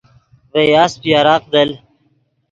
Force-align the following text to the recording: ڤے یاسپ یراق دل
ڤے 0.53 0.63
یاسپ 0.73 1.01
یراق 1.11 1.43
دل 1.53 1.69